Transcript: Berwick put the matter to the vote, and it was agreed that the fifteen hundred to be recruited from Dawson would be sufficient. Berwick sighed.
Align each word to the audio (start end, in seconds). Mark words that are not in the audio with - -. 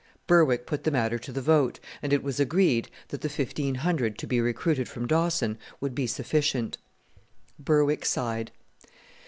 Berwick 0.25 0.65
put 0.65 0.83
the 0.83 0.89
matter 0.89 1.19
to 1.19 1.31
the 1.31 1.43
vote, 1.43 1.79
and 2.01 2.11
it 2.11 2.23
was 2.23 2.39
agreed 2.39 2.89
that 3.09 3.21
the 3.21 3.29
fifteen 3.29 3.75
hundred 3.75 4.17
to 4.17 4.25
be 4.25 4.41
recruited 4.41 4.89
from 4.89 5.05
Dawson 5.05 5.59
would 5.79 5.93
be 5.93 6.07
sufficient. 6.07 6.79
Berwick 7.59 8.03
sighed. 8.03 8.49